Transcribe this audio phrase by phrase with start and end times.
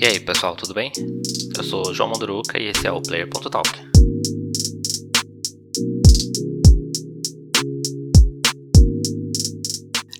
[0.00, 0.90] E aí pessoal, tudo bem?
[1.58, 3.68] Eu sou João Monduruca e esse é o Player.talk.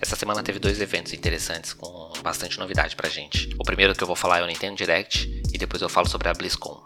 [0.03, 3.49] Essa semana teve dois eventos interessantes com bastante novidade pra gente.
[3.59, 6.29] O primeiro que eu vou falar é o Nintendo Direct e depois eu falo sobre
[6.29, 6.79] a BlizzCon.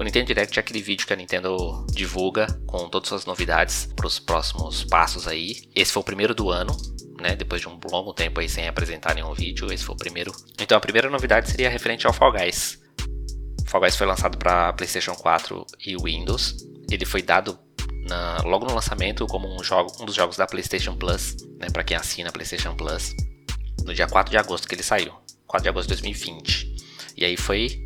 [0.00, 4.06] O Nintendo Direct é aquele vídeo que a Nintendo divulga com todas as novidades para
[4.06, 5.56] os próximos passos aí.
[5.76, 6.74] Esse foi o primeiro do ano,
[7.24, 7.34] né?
[7.34, 10.30] Depois de um longo tempo aí sem apresentar nenhum vídeo, esse foi o primeiro.
[10.60, 12.78] Então a primeira novidade seria referente ao Fall Guys.
[13.66, 16.54] Fall Guys foi lançado para PlayStation 4 e Windows.
[16.90, 17.58] Ele foi dado
[18.06, 21.68] na, logo no lançamento como um, jogo, um dos jogos da PlayStation Plus, né?
[21.72, 23.14] Para quem assina a PlayStation Plus,
[23.84, 25.14] no dia 4 de agosto que ele saiu,
[25.46, 26.76] 4 de agosto de 2020.
[27.16, 27.80] E aí foi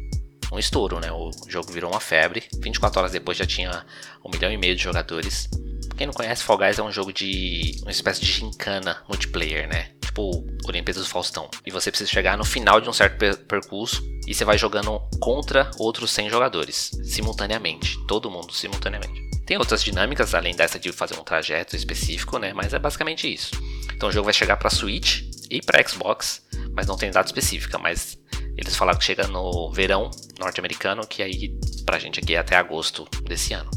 [0.50, 1.12] um estouro, né?
[1.12, 2.42] O jogo virou uma febre.
[2.60, 3.86] 24 horas depois já tinha
[4.24, 5.48] um milhão e meio de jogadores.
[5.96, 9.90] Quem não conhece, Fall Guys é um jogo de uma espécie de gincana multiplayer, né?
[10.00, 11.50] Tipo Olimpíadas do Faustão.
[11.66, 15.00] E você precisa chegar no final de um certo per percurso e você vai jogando
[15.20, 17.98] contra outros 100 jogadores, simultaneamente.
[18.06, 19.28] Todo mundo simultaneamente.
[19.44, 22.52] Tem outras dinâmicas além dessa de fazer um trajeto específico, né?
[22.52, 23.52] Mas é basicamente isso.
[23.94, 26.42] Então o jogo vai chegar para Switch e para Xbox,
[26.74, 27.78] mas não tem data específica.
[27.78, 28.18] Mas
[28.56, 33.08] eles falaram que chega no verão norte-americano, que aí pra gente aqui é até agosto
[33.24, 33.70] desse ano.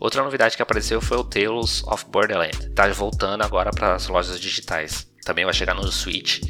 [0.00, 2.70] Outra novidade que apareceu foi o Tales of Borderland.
[2.70, 5.06] Tá voltando agora para as lojas digitais.
[5.24, 6.40] Também vai chegar no Switch.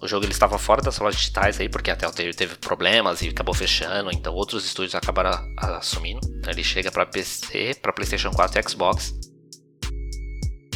[0.00, 3.20] O jogo ele estava fora das lojas digitais aí, porque até o Telltale teve problemas
[3.20, 6.20] e acabou fechando, então outros estúdios acabaram assumindo.
[6.38, 9.14] Então ele chega para PC, para PlayStation 4 e Xbox.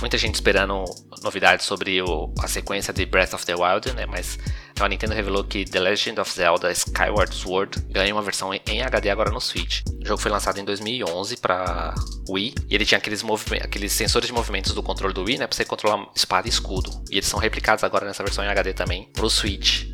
[0.03, 0.85] Muita gente esperando
[1.23, 4.05] novidades sobre o, a sequência de Breath of the Wild, né?
[4.05, 4.37] Mas
[4.81, 9.11] a Nintendo revelou que The Legend of Zelda Skyward Sword ganha uma versão em HD
[9.11, 9.83] agora no Switch.
[10.03, 11.95] O jogo foi lançado em 2011 para
[12.29, 13.23] Wii e ele tinha aqueles,
[13.63, 16.91] aqueles sensores de movimentos do controle do Wii, né, para você controlar espada e escudo.
[17.09, 19.85] E eles são replicados agora nessa versão em HD também pro Switch.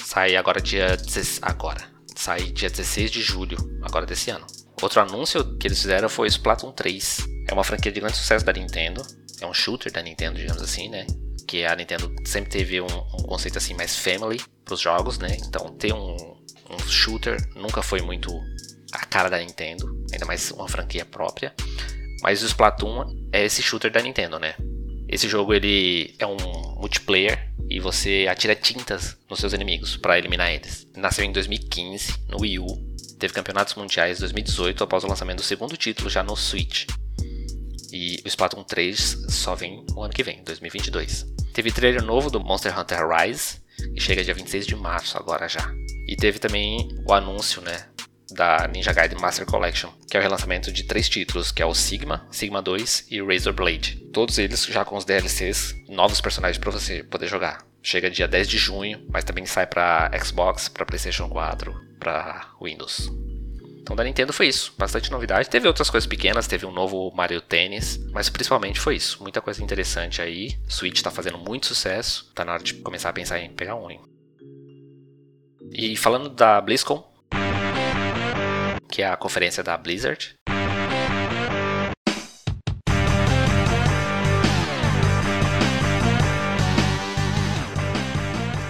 [0.00, 1.82] Sai agora dia 16, agora.
[2.14, 4.46] Sai dia 16 de julho, agora desse ano.
[4.80, 7.18] Outro anúncio que eles fizeram foi Splatoon 3.
[7.48, 9.02] É uma franquia de grande sucesso da Nintendo.
[9.44, 11.06] É um shooter da Nintendo, digamos assim, né?
[11.46, 15.36] que a Nintendo sempre teve um, um conceito assim mais family para os jogos, né?
[15.46, 16.16] Então ter um,
[16.70, 18.32] um, shooter nunca foi muito
[18.92, 21.54] a cara da Nintendo, ainda mais uma franquia própria.
[22.22, 24.54] Mas o Splatoon é esse shooter da Nintendo, né?
[25.08, 26.36] Esse jogo ele é um
[26.80, 30.88] multiplayer e você atira tintas nos seus inimigos para eliminar eles.
[30.96, 32.66] Nasceu em 2015 no Wii U,
[33.18, 36.86] teve campeonatos mundiais em 2018 após o lançamento do segundo título já no Switch.
[37.94, 41.32] E o Splatoon 3 só vem no ano que vem, 2022.
[41.52, 43.60] Teve trailer novo do Monster Hunter Rise,
[43.94, 45.72] que chega dia 26 de março agora já.
[46.08, 47.86] E teve também o anúncio, né,
[48.32, 51.72] da Ninja Gaiden Master Collection, que é o relançamento de três títulos, que é o
[51.72, 53.94] Sigma, Sigma 2 e Razor Blade.
[54.12, 57.64] Todos eles já com os DLCs, novos personagens para você poder jogar.
[57.80, 63.08] Chega dia 10 de junho, mas também sai para Xbox, para PlayStation 4, para Windows.
[63.84, 65.50] Então da Nintendo foi isso, bastante novidade.
[65.50, 69.22] Teve outras coisas pequenas, teve um novo Mario Tennis, mas principalmente foi isso.
[69.22, 70.58] Muita coisa interessante aí.
[70.66, 73.90] Switch tá fazendo muito sucesso, tá na hora de começar a pensar em pegar um.
[73.90, 74.00] Hein?
[75.70, 77.06] E falando da BlizzCon,
[78.88, 80.34] que é a conferência da Blizzard.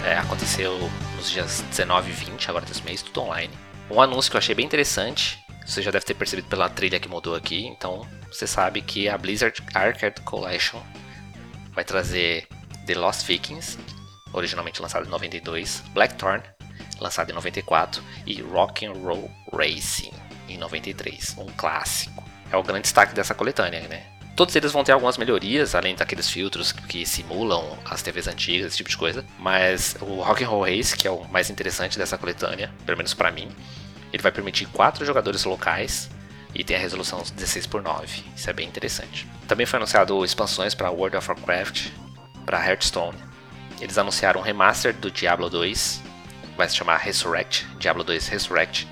[0.05, 0.77] É, aconteceu
[1.17, 3.55] nos dias 19 e 20 agora desse mês, tudo online.
[3.91, 7.09] Um anúncio que eu achei bem interessante, você já deve ter percebido pela trilha que
[7.09, 10.81] mudou aqui, então você sabe que a Blizzard Arcade Collection
[11.73, 12.49] vai trazer
[12.87, 13.79] The Lost Vikings,
[14.33, 16.43] originalmente lançado em 92, Blackthorn,
[16.99, 20.13] lançado em 94, e Rock and Roll Racing
[20.49, 22.25] em 93, um clássico.
[22.51, 24.14] É o grande destaque dessa coletânea, né?
[24.37, 28.77] Todos eles vão ter algumas melhorias, além daqueles filtros que simulam as TVs antigas, esse
[28.79, 29.25] tipo de coisa.
[29.39, 33.15] Mas o Rock and Roll Race, que é o mais interessante dessa coletânea, pelo menos
[33.15, 33.49] para mim,
[34.13, 36.11] ele vai permitir quatro jogadores locais
[36.53, 38.25] e tem a resolução 16 por 9.
[38.35, 39.27] Isso é bem interessante.
[39.47, 41.91] Também foi anunciado expansões para World of Warcraft,
[42.45, 43.17] para Hearthstone.
[43.81, 46.03] Eles anunciaram um remaster do Diablo 2,
[46.57, 48.89] vai se chamar Resurrect, Diablo 2 Resurrect,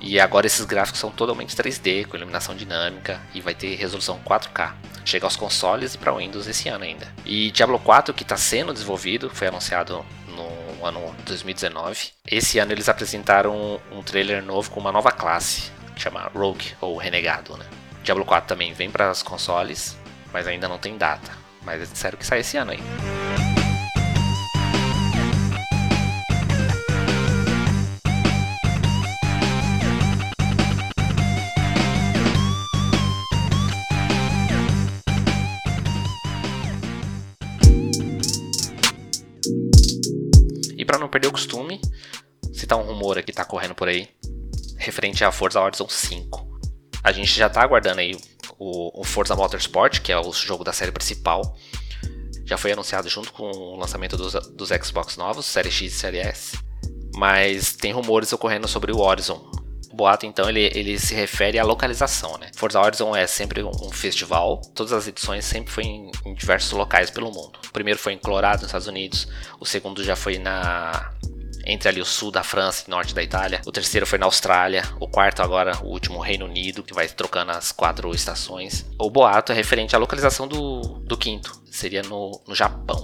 [0.00, 4.72] e agora esses gráficos são totalmente 3D, com iluminação dinâmica e vai ter resolução 4K.
[5.04, 7.06] Chega aos consoles e para Windows esse ano ainda.
[7.24, 12.08] E Diablo 4, que está sendo desenvolvido, foi anunciado no ano 2019.
[12.26, 16.96] Esse ano eles apresentaram um trailer novo com uma nova classe, que chama Rogue ou
[16.96, 17.56] Renegado.
[17.56, 17.66] Né?
[18.02, 19.96] Diablo 4 também vem para os consoles,
[20.32, 21.32] mas ainda não tem data.
[21.62, 23.23] Mas é sério que sai esse ano ainda.
[40.94, 41.80] Para não perder o costume,
[42.52, 44.08] citar um rumor aqui tá correndo por aí,
[44.78, 46.60] referente a Forza Horizon 5.
[47.02, 48.16] A gente já tá aguardando aí
[48.58, 51.56] o, o Forza Motorsport, que é o jogo da série principal.
[52.44, 56.18] Já foi anunciado junto com o lançamento dos, dos Xbox novos, Série X e Série
[56.18, 56.56] S.
[57.16, 59.50] Mas tem rumores ocorrendo sobre o Horizon,
[59.94, 62.50] boato, então, ele, ele se refere à localização, né?
[62.54, 67.10] Forza Horizon é sempre um, festival, todas as edições sempre foi em, em, diversos locais
[67.10, 67.58] pelo mundo.
[67.66, 71.12] O primeiro foi em Colorado, nos Estados Unidos, o segundo já foi na
[71.66, 73.62] entre ali o sul da França e norte da Itália.
[73.64, 74.82] O terceiro foi na Austrália.
[75.00, 78.84] O quarto agora, o último, Reino Unido, que vai trocando as quatro estações.
[78.98, 81.62] O boato é referente à localização do, do quinto.
[81.64, 83.00] Seria no, no Japão,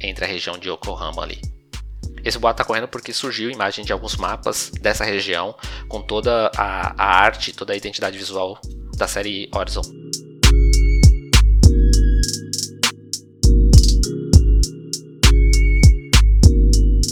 [0.00, 1.53] entre a região de Yokohama ali.
[2.24, 5.54] Esse boato está correndo porque surgiu imagem de alguns mapas dessa região
[5.88, 8.58] com toda a, a arte, toda a identidade visual
[8.96, 9.82] da série Horizon.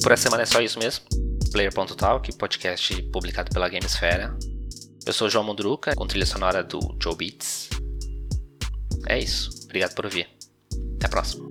[0.03, 1.05] Por essa semana é só isso mesmo.
[1.53, 4.35] Player.talk, podcast publicado pela Gamesfera.
[5.05, 7.69] Eu sou o João Mundruca, com trilha sonora do Joe Beats.
[9.07, 9.51] É isso.
[9.65, 10.27] Obrigado por ouvir.
[10.97, 11.42] Até a próxima.